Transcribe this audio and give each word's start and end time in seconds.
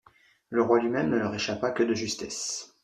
Le 0.49 0.63
roi 0.63 0.79
lui-même 0.81 1.11
ne 1.11 1.17
leur 1.19 1.35
échappa 1.35 1.69
que 1.69 1.83
de 1.83 1.93
justesse. 1.93 2.75